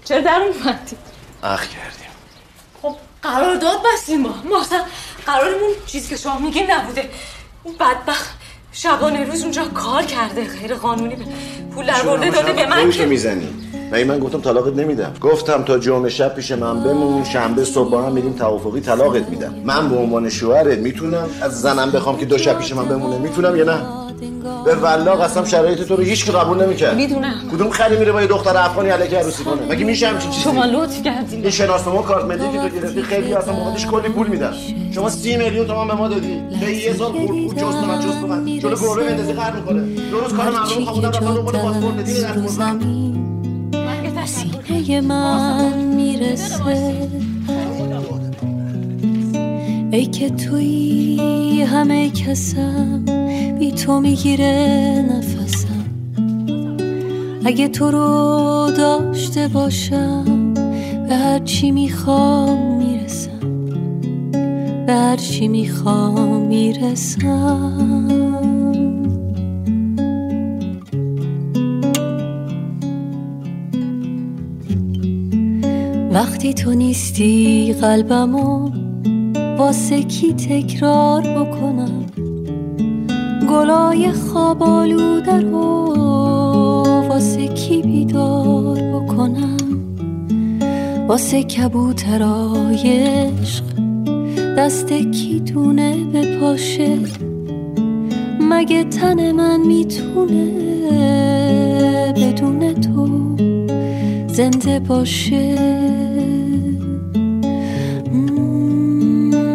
[0.03, 0.97] چرا در اومدی؟
[1.43, 2.09] اخ کردیم.
[2.81, 4.35] خب قرارداد بستیم ما.
[4.49, 4.81] ما اصلا
[5.25, 7.09] قرارمون چیزی که شما میگین نبوده.
[7.63, 8.29] اون بدبخت
[8.71, 10.43] شبانه روز اونجا کار کرده.
[10.43, 11.25] غیر قانونی به
[11.75, 13.49] پول در برده داده به من که می‌زنی.
[13.91, 15.13] مگه من گفتم طلاقت نمیدم.
[15.21, 19.53] گفتم تا جمعه شب پیش من بمون شنبه صبح با هم میریم توافقی طلاقت میدم.
[19.53, 23.17] من به عنوان شوهرت می‌تونم از زنم بخوام که دو شب پیش من بمونه.
[23.17, 24.04] می‌تونم یا نه؟
[24.65, 26.95] به والله قسم شرایط تو رو هیچ کی قبول نمی‌کرد.
[26.95, 27.33] می‌دونم.
[27.51, 30.65] کدوم خری میره با یه دختر افغانی علیکی عروسی کنه؟ مگه میشه همچین چیزی؟ شما
[30.65, 31.41] لطف کردین.
[31.41, 34.53] این شناسنامه کارت ملی که تو گرفتی خیلی اصلا موقعش کلی پول میدن.
[34.95, 36.39] شما سی میلیون تومان به ما دادی.
[36.61, 37.27] به یه سال خورد.
[37.27, 38.59] بود جست من جست من.
[38.59, 42.33] جلو گروه بندازی قهر می‌کنه دو روز کار مردم خودم رفتن دنبال پاسپورت دیگه در
[42.33, 42.81] بردن
[44.25, 47.07] سینه من می‌رسه
[49.91, 53.05] ای که توی همه کسم.
[53.59, 55.85] بی تو می‌گیره نفسم.
[57.45, 60.53] اگه تو رو داشته باشم
[61.09, 63.39] به هر چی می‌خوام می‌رسم.
[64.85, 67.71] به هر چی می‌خوام می‌رسم.
[76.11, 78.69] وقتی تو نیستی قلبمو
[79.57, 82.04] واسه کی تکرار بکنم؟
[83.55, 85.93] گلای خواب آلوده رو
[87.09, 89.57] واسه کی بیدار بکنم؟
[91.07, 93.63] واسه کبوترای عشق
[94.57, 96.97] دست کی دونه به پاشه
[98.39, 100.51] مگه تن من می‌تونه
[102.15, 103.35] بدون تو
[104.27, 105.55] زنده باشه؟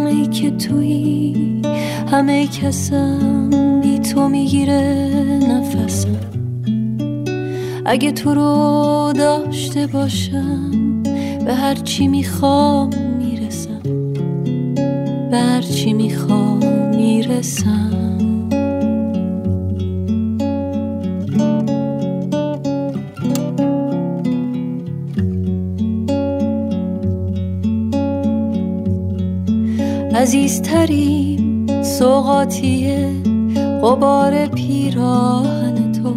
[0.09, 1.63] ای که توی
[2.13, 3.60] همه کسم
[4.01, 5.09] تو می‌گیره
[5.49, 6.17] نفسم.
[7.87, 11.03] اگه تو رو داشته باشم
[11.45, 13.83] به هر چی می‌خوام می‌رسم.
[15.31, 17.91] به هر چی می‌خوام می‌رسم.
[30.15, 33.30] عزیزترین سوقاتیه
[33.83, 36.15] قبار پیراهن تو.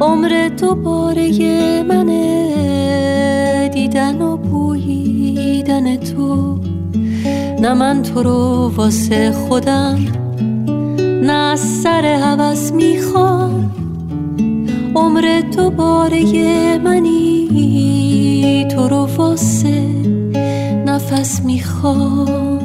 [0.00, 6.58] عمر دوباره منه دیدن و بوییدن تو.
[7.60, 9.98] نه من تو رو واسه خودم
[10.98, 13.70] نه از سر هوس می‌خوام.
[14.94, 19.82] عمر دوباره منی تو رو واسه
[20.86, 22.63] نفس می‌خوام.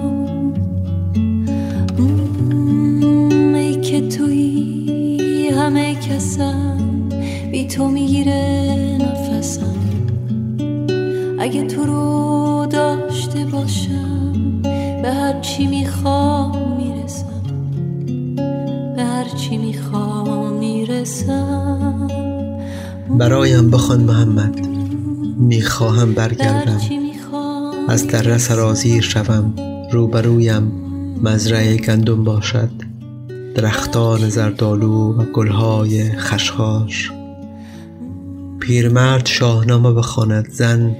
[11.49, 14.62] اگه تو رو داشته باشم
[15.01, 17.43] به هر چی می‌خوام می‌رسم.
[18.95, 22.07] به هر چی می‌خوام می‌رسم.
[23.09, 24.67] برایم بخوان محمد
[25.38, 26.79] می‌خواهم برگردم.
[27.88, 29.53] از دره سرازیر شوم
[29.91, 30.71] روبرویم
[31.23, 32.71] مزرعه گندم باشد.
[33.55, 37.12] درختان زردالو و گلهای خشخاش.
[38.59, 40.95] پیرمرد شاهنامه بخواند زن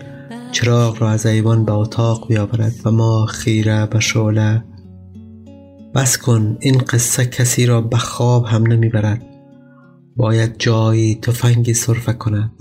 [0.52, 4.64] چراغ را از ایوان به اتاق بیاورد و ما خیره به شعله.
[5.96, 9.26] بس کن این قصه کسی را به خواب هم نمی‌برد.
[10.16, 12.52] باید جایی تفنگی سرفه کند.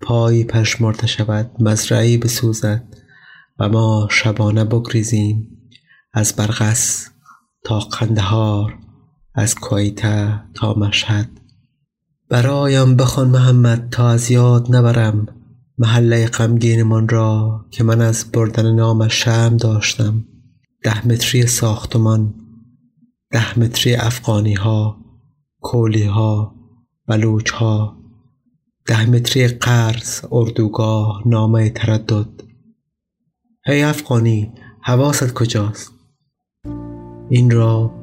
[0.00, 2.84] پایی پشمرده شود مزرعی بسوزد
[3.58, 5.48] و ما شبانه بگریزیم.
[6.12, 7.08] از برغس
[7.64, 8.78] تا قندهار
[9.34, 11.28] از کویته تا مشهد.
[12.28, 15.26] برایم بخوان محمد تا از یاد نبرم.
[15.78, 20.24] محله غمگینمان را که من از بردن نامش شرم داشتم.
[20.82, 22.34] ده متری ساختمان
[23.30, 24.96] ده متری افغانی ها
[25.60, 26.54] کولی ها
[27.06, 27.96] بلوچ ها
[28.86, 32.42] ده متری قرض اردوگاه نامه تردد.
[33.66, 35.92] هی افغانی حواست کجاست؟
[37.28, 37.94] این را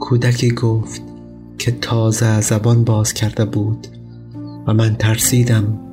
[0.00, 1.02] کودکی گفت
[1.58, 3.86] که تازه زبان باز کرده بود
[4.66, 5.85] و من ترسیدم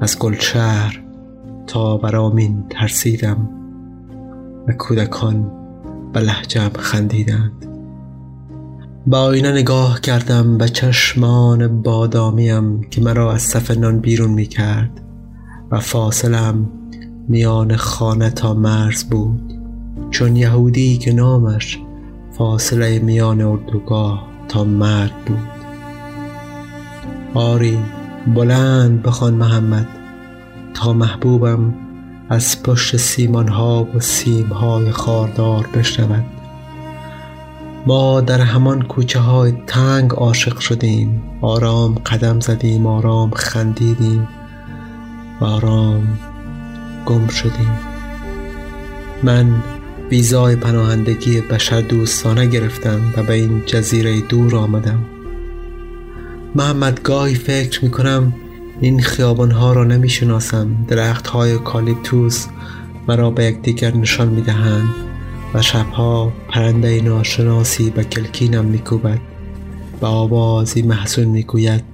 [0.00, 1.02] از گلشهر
[1.66, 3.48] تا برامین ترسیدم
[4.68, 5.50] و کودکان
[6.12, 7.66] به لحجم خندیدند.
[9.06, 15.00] با آینه نگاه کردم به چشمان بادامیم که مرا از صف نان بیرون می کرد
[15.70, 16.70] و فاصلم
[17.28, 19.54] میان خانه تا مرز بود.
[20.10, 21.78] چون یهودی که نامش
[22.38, 25.38] فاصله میان اردوگاه تا مرگ بود.
[27.34, 27.78] آری
[28.26, 29.88] بلند بخوان محمد
[30.74, 31.74] تا محبوبم
[32.28, 36.24] از پشت سیمان ها و سیم های خاردار بشنود.
[37.86, 44.28] ما در همان کوچه های تنگ عاشق شدیم آرام قدم زدیم آرام خندیدیم
[45.40, 46.18] و آرام
[47.06, 47.78] گم شدیم.
[49.22, 49.62] من
[50.10, 55.13] ویزای پناهندگی بشر دوستانه گرفتم و به این جزیره دور آمدم.
[56.56, 58.34] محمد گاهی فکر می کنم
[58.80, 62.46] این خیابان ها را نمی شناسم درخت های کالیپتوس
[63.08, 64.88] مرا به یکدیگر نشان می دهند
[65.54, 69.18] و شبها پرنده ناشناسی به کلکینم می کوبد
[70.00, 71.84] و آوازی محزون می گوید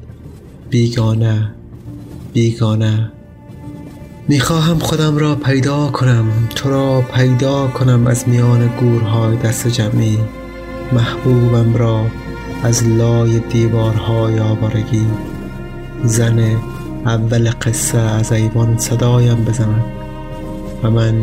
[0.70, 1.54] بیگانه
[2.32, 3.12] بیگانه
[4.28, 6.48] می‌خواهم خودم را پیدا کنم.
[6.54, 10.18] تو را پیدا کنم از میان گورهای دست جمعی.
[10.92, 12.06] محبوبم را
[12.62, 15.06] از لای دیوارهای آوارگی.
[16.04, 16.56] زن
[17.06, 19.84] اول قصه از ایوان صدایم بزند
[20.82, 21.14] و من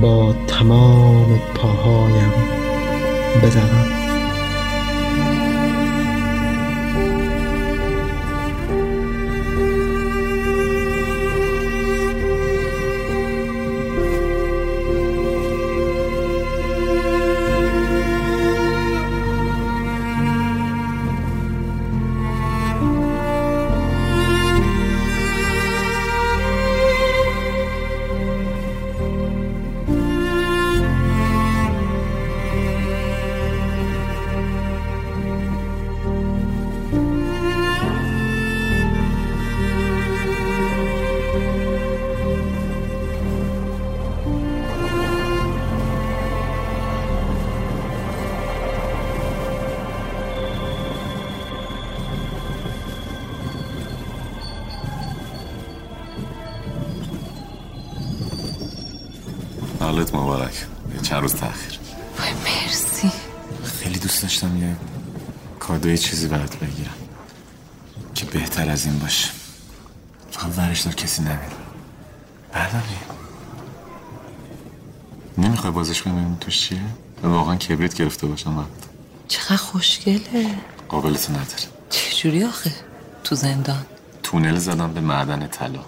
[0.00, 2.32] با تمام پاهایم
[3.42, 4.01] بزنم.
[66.02, 66.94] چیزی برات بگیرم
[68.14, 69.30] که بهتر از این باشه.
[70.30, 71.56] فقط ورش دار کسی نبینه
[72.52, 72.96] برداری
[75.38, 76.80] نمی‌خوای بازش کنیم توش چیه؟
[77.22, 78.68] واقعا کبریت گرفته باشم وقت.
[79.28, 80.58] چقدر خوشگله.
[80.88, 81.62] قابلتو نداره.
[81.90, 82.72] چجوری آخه؟
[83.24, 83.86] تو زندان.
[84.22, 85.80] تونل زدم به معدن طلا.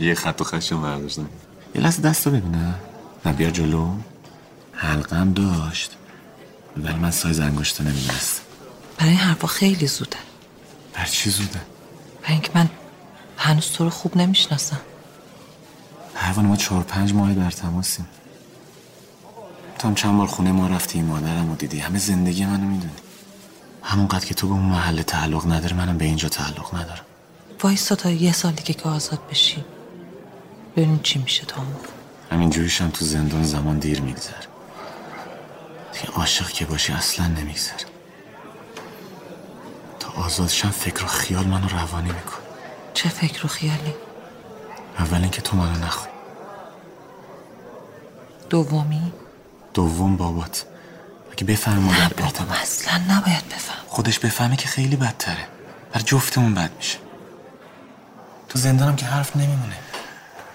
[0.00, 1.28] یه خط و خشم برداشتم.
[1.74, 2.74] یه لحظه دست رو ببینم
[3.24, 3.90] نه؟ جلو.
[4.72, 5.90] حلقم داشت.
[6.76, 8.43] ولی من سایز انگشته نمی‌دونست
[8.98, 10.16] برای این حرفا خیلی زوده.
[10.94, 11.60] بر چی زوده؟
[12.22, 12.70] برای اینکه من
[13.38, 14.80] هنوز تو رو خوب نمی‌شناسم.
[16.14, 18.08] پروانه ما چهار پنج ماه در تماسیم.
[19.78, 21.78] تو هم چند بار خونه ما رفتی مادرم رو دیدی.
[21.78, 22.92] همه زندگی منو می‌دونی.
[23.82, 27.04] همونقدر که تو به اون محله تعلق نداره منم به اینجا تعلق ندارم.
[27.62, 29.64] وایستا تا یه سال دیگه که آزاد بشی.
[30.76, 31.88] ببینیم چی میشه تا اون موقع.
[32.30, 34.46] همین جوریشم تو زندان زمان دیر میگذره.
[35.92, 37.93] دیگه عاشق که باشی اصلا نمیگذره.
[40.16, 42.38] آزادشم فکر و خیال منو روانی میکن.
[42.94, 43.94] چه فکر و خیالی؟
[44.98, 46.10] اول اینکه تو منو نخوای.
[48.50, 49.12] دومی؟
[49.74, 50.64] دوم بابات.
[51.32, 55.48] اگه بفهمه ما در ارتباط اصلا نباید بفهم خودش بفهمه که خیلی بدتره.
[55.92, 56.98] بر جفتمون بد میشه.
[58.48, 59.76] تو زندانم که حرف نمیمونه.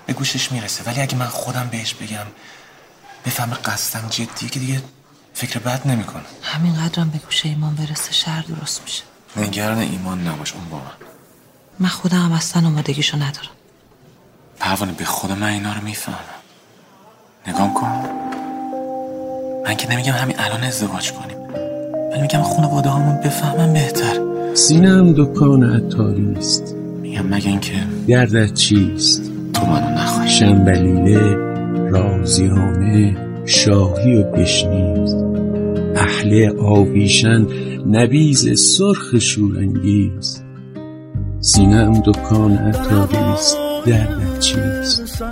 [0.05, 0.83] به گوشش می‌رسه.
[0.83, 2.25] ولی اگه من خودم بهش بگم
[3.25, 4.81] بفهمه قصدم جدیه که دیگه
[5.33, 6.23] فکر بد نمی‌کنه.
[6.41, 9.03] همینقدرم به گوشه ایمان برسه شهر درست میشه.
[9.37, 10.83] نگران ایمان نباش اون با من
[11.79, 13.55] من خودم هم اصلا آمادگیشو ندارم.
[14.59, 16.17] پروانه به خدا من اینا رو می‌فهمم.
[17.47, 17.87] نگام کن.
[19.65, 21.37] من که نمیگم همین الان ازدواج کنیم.
[22.11, 24.19] ولی میگم خانواده هامون بفهمن بهتر.
[24.53, 27.73] سینم دکان عطاری است میگم مگه اینکه
[28.07, 31.35] گردت چیست؟ تو منو نخواهی شنبلیله
[31.89, 35.28] رازیانه شاهی و بشنیز.
[35.95, 37.47] اهل آویشن
[37.87, 40.43] نبیز سرخ شورانگیز.
[41.41, 45.23] سینم دکان عطاریست دردت چیست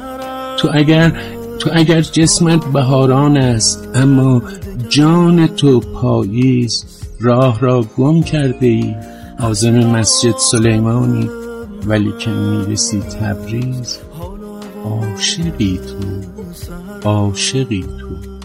[0.58, 1.22] تو اگر
[1.60, 4.42] تو اگر جسمت بهاران است اما
[4.90, 6.86] جان تو پاییز.
[7.20, 8.96] راه را گم کرده ای
[9.40, 11.30] آزم مسجد سلیمانی
[11.86, 13.98] ولی که می‌رسی تبریز.
[14.86, 18.38] عاشقی تو عاشقی تو.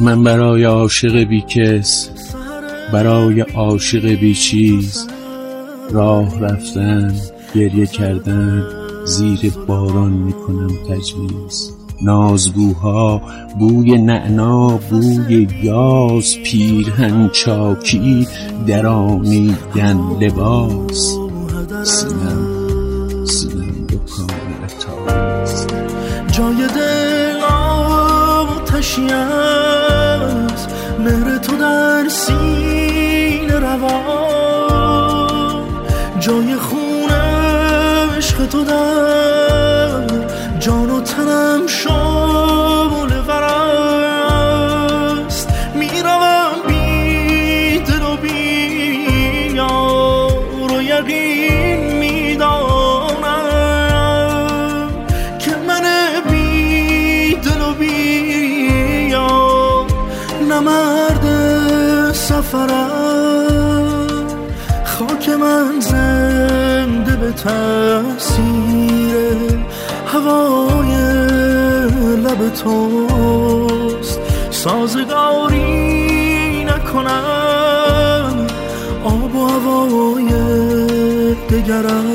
[0.00, 2.10] من برای عاشق بی کس
[2.92, 5.06] برای عاشق بی چیز
[5.90, 7.14] راه رفتن
[7.54, 8.62] گریه کردن
[9.04, 11.72] زیر باران می‌کنم تجویز.
[12.02, 13.22] نازگوها
[13.58, 18.28] بوی نعنا بوی یاز پیرهن چاکی
[18.66, 21.16] درآمیدن لباس.
[21.82, 24.30] سینم سینم دکان
[24.64, 25.74] عطاریست
[26.32, 29.83] جای دل آتشی است
[31.04, 35.24] مهر تو در سینه روان
[36.20, 40.06] جای خون عشق تو در
[40.58, 43.63] جان و تنم شامل است
[67.44, 69.14] تاثیر
[70.06, 70.92] هوای
[72.16, 74.20] لب توست.
[74.50, 75.64] سازگاری
[76.64, 78.46] نکنم
[79.04, 80.28] آب و هوای
[81.50, 82.06] دگرم.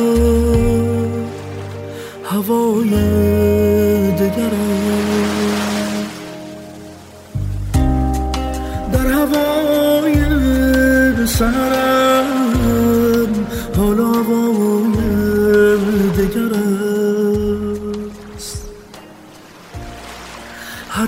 [2.32, 2.90] هوای
[4.12, 5.30] دگرم.
[8.94, 10.16] در هوای
[11.26, 11.79] سرم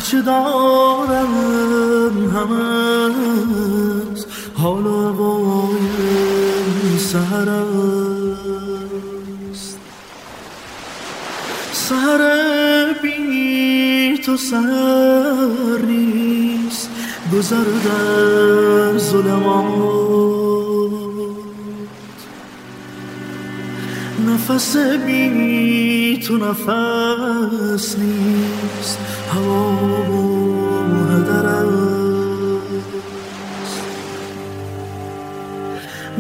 [0.02, 1.34] هرچه دارم
[2.36, 5.78] هم است حالا هوای
[6.98, 8.42] سهرست
[11.74, 12.22] سهر
[13.02, 16.90] بی تو سر نیست
[17.34, 20.12] گذر در ظلمات
[24.28, 29.01] نفس بی تو نفس نیست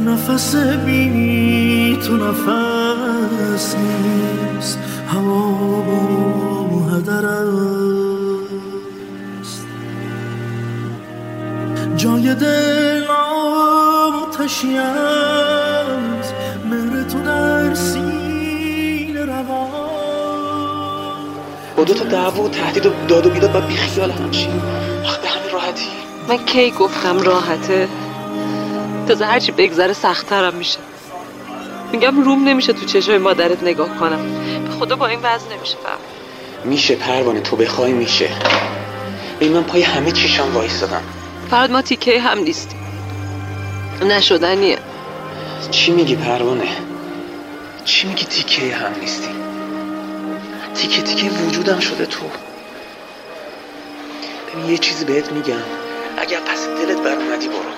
[0.05, 4.79] نفس بی تو نفس نیست.
[5.07, 5.49] هوا
[6.63, 7.61] و هدر است.
[11.97, 13.03] جای دل
[14.27, 15.40] آتشی است
[21.81, 25.85] با دو تا دعوا و تهدید و داد و بیداد باید بیخیال به همین راحتی.
[26.29, 27.87] من کی گفتم راحته؟
[29.07, 30.79] تازه هرچی بگذره سختترم میشه.
[31.91, 34.19] میگم روم نمیشه تو چشای مادرت نگاه کنم.
[34.63, 36.69] به خدا با این وضع نمیشه فهم.
[36.69, 38.29] میشه پروانه تو بخوای میشه.
[39.39, 41.01] ببین من پای همه چیشم وایستادم.
[41.51, 42.79] فراد ما تیکه هم نیستیم.
[44.01, 44.77] نشدنیه.
[45.71, 46.67] چی میگی پروانه؟
[47.85, 49.40] چی میگی تیکه هم نیستی
[50.75, 52.25] تیکه تیکه وجودم شده تو.
[54.53, 55.55] ببین یه چیزی بهت میگم.
[56.17, 57.71] اگر پس دلت بر اومدی برو.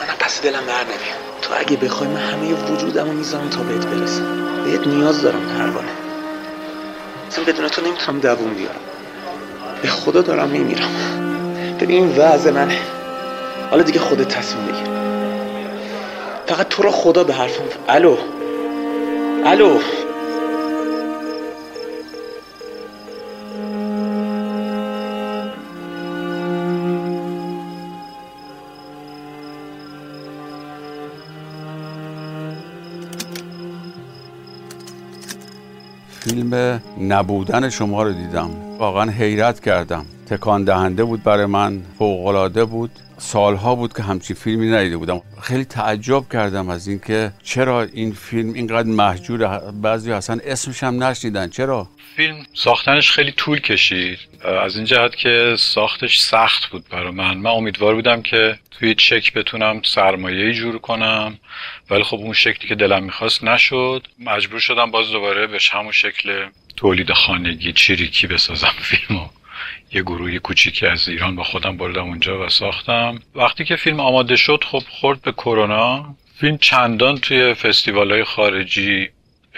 [0.00, 1.18] منم پس دلم بر نمیام.
[1.42, 4.64] تو اگه بخوای من همه وجودم رو می‌ذارم تا بهت برسم.
[4.64, 5.88] بهت نیاز دارم پروانه.
[7.28, 8.80] اصلا بدون تو نمی‌تونم دووم بیارم.
[9.82, 10.90] به خدا دارم میمیرم.
[11.80, 12.78] ببین این وضع منه.
[13.70, 14.88] حالا دیگه خودت تصمیم بگیر.
[16.46, 18.16] فقط تو رو خدا به حرفم الو.
[19.44, 19.78] الو.
[36.50, 38.50] فیلم نبودن شما رو دیدم.
[38.78, 40.06] واقعا حیرت کردم.
[40.30, 42.90] تکان دهنده بود برای من فوقالعاده بود.
[43.18, 45.22] سالها بود که همچین فیلمی ندیده بودم.
[45.42, 51.48] خیلی تعجب کردم از اینکه چرا این فیلم اینقدر محجور بعضی اصلا اسمش هم نشنیدن.
[51.48, 54.18] چرا؟ فیلم ساختنش خیلی طول کشید.
[54.64, 57.36] از این جهت که ساختش سخت بود برای من.
[57.36, 61.38] من امیدوار بودم که توی چک بتونم سرمایه جور کنم.
[61.90, 64.06] ولی خب اون شکلی که دلم می‌خواست نشد.
[64.18, 69.26] مجبور شدم باز دوباره به همون شکل تولید خانگی چیریکی بسازم فیلمو.
[69.92, 73.18] یه گروهی کوچیکی از ایران با خودم بردم اونجا و ساختم.
[73.34, 76.14] وقتی که فیلم آماده شد خب خورد به کرونا.
[76.40, 79.08] فیلم چندان توی فستیوال های خارجی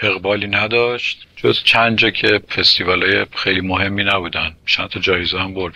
[0.01, 4.55] اقبالی نداشت جز چند جا که فستیوال های خیلی مهمی نبودن.
[4.65, 5.75] چند تا جایزه هم برد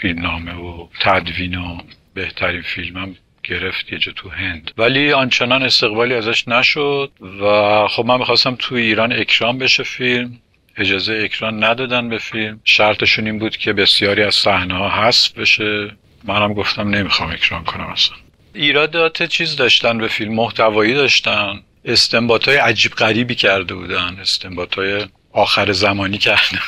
[0.00, 1.78] فیلم نامه و تدوین و
[2.14, 4.70] بهترین فیلم هم گرفت یه جا تو هند.
[4.78, 10.38] ولی آنچنان استقبالی ازش نشد و خب من می‌خواستم تو ایران اکرام بشه فیلم.
[10.76, 12.60] اجازه اکران ندادن به فیلم.
[12.64, 15.90] شرطشون این بود که بسیاری از صحنه ها حذف بشه.
[16.24, 18.16] منم گفتم نمی‌خوام اکران کنم اصلا.
[18.54, 21.62] ایرادات چیز داشتن به فیلم محتوایی داشتن.
[21.84, 24.16] استنباط های عجیب غریبی کرده بودن.
[24.20, 26.58] استنباط های آخر زمانی کرده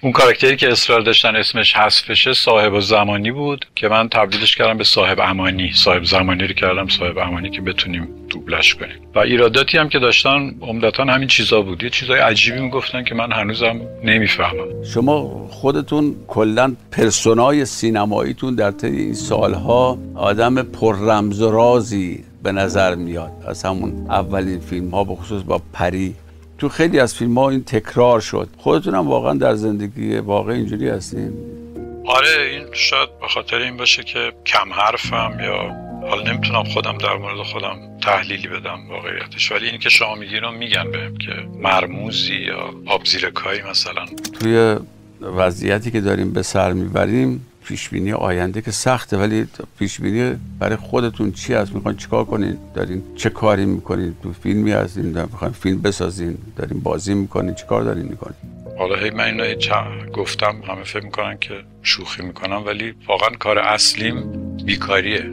[0.00, 4.78] اون کاراکتری که اصرار داشتن اسمش حذف بشه صاحب زمانی بود که من تبدیلش کردم
[4.78, 5.72] به صاحب امانی.
[5.74, 8.96] صاحب زمانی رو کردم صاحب امانی که بتونیم دوبلش کنیم.
[9.14, 11.82] و ایراداتی هم که داشتن عمدتا همین چیزا بود.
[11.82, 14.84] یه چیزای عجیبی می‌گفتن که من هنوزم نمی‌فهمم.
[14.94, 22.52] شما خودتون کلا پرسونای سینماییتون در طی این سالها آدم پر رمز و رازی به
[22.52, 23.32] نظر میاد.
[23.48, 26.14] از همون اولین فیلم ها بخصوص با پری.
[26.58, 28.48] تو خیلی از فیلم ها این تکرار شد.
[28.58, 31.32] خودتون هم واقعا در زندگی واقع اینجوری هستین؟
[32.06, 37.16] آره این شاید به خاطر این باشه که کم حرفم یا حالا نمی‌تونم خودم در
[37.16, 39.52] مورد خودم تحلیلی بدم واقعیتش.
[39.52, 41.32] ولی اینی که شما میگین رو میگن بهم که
[41.62, 44.06] مرموزی یا آبزیرکایی مثلا.
[44.40, 44.76] توی
[45.20, 49.46] وضعیتی که داریم به سر می‌بریم پیش بینی آینده که سخته ولی
[49.78, 54.72] پیش بینی برای خودتون چی هست؟ می‌خواین چیکار کنین؟ دارین چه کاری می‌کنین؟ تو فیلمی
[54.72, 58.34] هستین می‌خواین فیلم بسازین دارین بازی می‌کنین چیکار دارین می‌کنین؟
[58.78, 63.58] حالا هی من اینو چ- گفتم همه فکر می‌کنن که شوخی می‌کنم ولی واقعا کار
[63.58, 64.16] اصلیم
[64.64, 65.30] بیکاریه.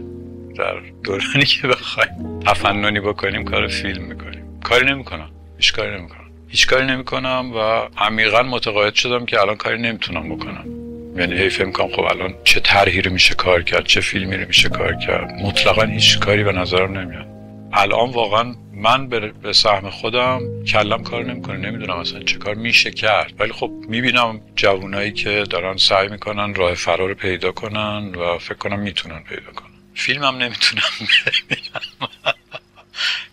[0.58, 4.60] در دورانی که بخوایم تفننی بکنیم کار فیلم می‌کنیم.
[4.64, 6.20] کاری نمی‌کنم هیچ کاری نمی‌کنم.
[6.48, 7.60] هیچ کاری نمی‌کنم و
[7.98, 10.75] عمیقا متقاعد شدم که الان کاری نمی‌تونم بکنم.
[11.16, 14.70] یعنی هی فکر خب الان چه طرحی رو میشه کار کرد چه فیلمی رو میشه
[14.70, 15.32] کار کرد.
[15.32, 17.28] مطلقا هیچ کاری به نظرم نمیاد.
[17.74, 23.34] الان واقعا من به سهم خودم کلم کار نمی‌کنه نمی‌دونم اصلا چه کار میشه کرد.
[23.40, 28.80] ولی خب می‌بینم جوانایی که دارن سعی می‌کنن راه فرار پیدا کنن و فکر کنم
[28.80, 29.70] می‌تونن پیدا کنن.
[29.94, 30.84] فیلمم نمی‌تونم
[31.50, 32.10] ببینم.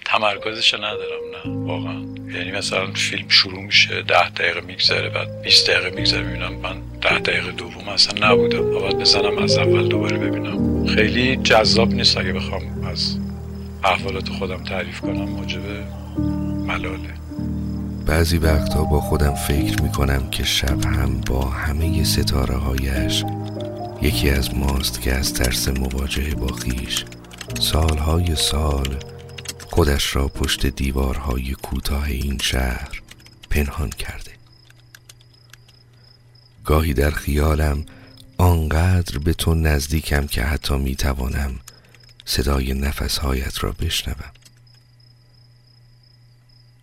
[0.05, 1.67] تمرکزش ندارم نه.
[1.73, 2.03] واقعا.
[2.35, 7.19] یعنی مثلا فیلم شروع میشه ده دقیقه میگذره بعد 20 دقیقه میگذره می‌بینم من ده
[7.19, 8.81] دقیقه دوم اصلا نبودم.
[8.81, 10.87] بعد بزنم از اول دوباره ببینم.
[10.87, 13.17] خیلی جذاب نیست اگه بخوام از
[13.85, 15.61] احوالات خودم تعریف کنم موجب
[16.67, 17.15] ملاله.
[18.07, 23.25] بعضی وقتا با خودم فکر می‌کنم که شب هم با همه ستاره هایش
[24.03, 27.05] یکی از ماست که از ترس مواجهه با خیش.
[27.61, 28.89] سالهای سال
[29.73, 33.03] خودش را پشت دیوارهای کوتاه این شهر
[33.51, 34.31] پنهان کرده.
[36.65, 37.87] گاهی در خیالم
[38.39, 41.61] آنقدر به تو نزدیکم که حتی می‌توانم
[42.25, 44.33] صدای نفسهایت را بشنوم.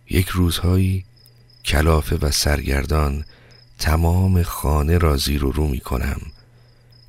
[0.08, 1.04] یک روزهایی
[1.64, 3.24] کلافه و سرگردان
[3.78, 6.20] تمام خانه را زیر و رو می کنم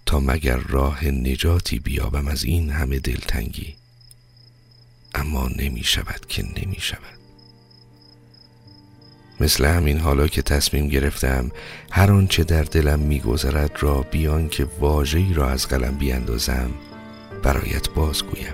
[0.06, 3.81] تا مگر راه نجاتی بیابم از این همه دلتنگی.
[5.16, 7.22] اما نمی شود که نمی شود.
[9.40, 11.52] مثل همین حالا که تصمیم گرفتم
[11.92, 16.72] هر آنچه در دلم میگذرد را بیان که واژه‌ای را از قلم بیاندازم
[17.44, 18.54] برایت بازگویم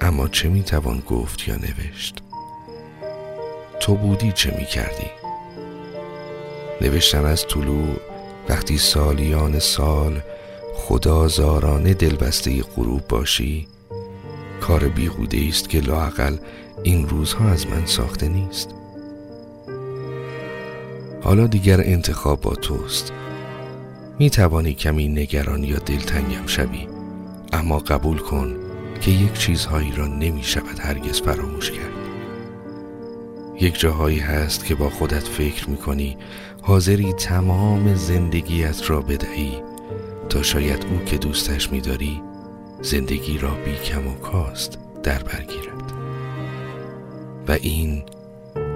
[0.00, 2.22] اما چه می‌توان گفت یا نوشت؟
[3.80, 5.10] تو بودی چه می‌کردی
[6.80, 7.96] نوشتن از طلوع
[8.48, 10.20] وقتی سالیان سال
[10.74, 13.68] خدازارانه دلبسته غروب باشی
[14.64, 16.36] کار بیهوده است که لاقل
[16.82, 18.74] این روزها از من ساخته نیست.
[21.22, 23.12] حالا دیگر انتخاب با توست.
[24.18, 26.88] می توانی کمی نگران یا دلتنگم شوی
[27.52, 28.56] اما قبول کن
[29.00, 31.94] که یک چیزهایی را نمی شود هرگز فراموش کرد.
[33.60, 36.16] یک جاهایی هست که با خودت فکر می کنی
[36.62, 39.62] حاضری تمام زندگیت را بدهی
[40.28, 42.22] تا شاید او که دوستش می داری
[42.84, 45.92] زندگی را بی کم و کاست در برگیرد
[47.48, 48.02] و این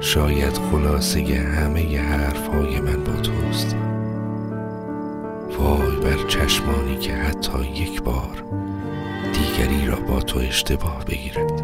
[0.01, 3.77] شاید خلاصه همه حرف های من با توست.
[5.59, 8.45] وای بر چشمانی که حتی یک بار
[9.33, 11.58] دیگری را با تو اشتباه بگیرد.